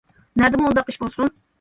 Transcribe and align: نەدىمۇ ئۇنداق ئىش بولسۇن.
نەدىمۇ 0.43 0.67
ئۇنداق 0.71 0.91
ئىش 0.93 1.01
بولسۇن. 1.05 1.35